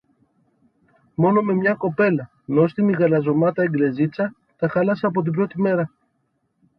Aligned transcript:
Μόνο 1.15 1.41
με 1.41 1.53
μια 1.53 1.73
κοπέλα, 1.73 2.29
νόστιμη 2.45 2.93
γαλανομάτα 2.93 3.63
Εγγλεζίτσα, 3.63 4.35
τα 4.57 4.67
χάλασα 4.69 5.07
από 5.07 5.21
την 5.21 5.31
πρώτη 5.31 5.61
μέρα 5.61 5.89